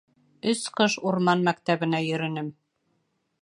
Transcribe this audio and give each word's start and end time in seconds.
Өс 0.53 0.63
ҡыш 0.79 0.95
урман 1.11 1.43
мәктәбенә 1.49 2.01
йөрөнөм. 2.07 2.49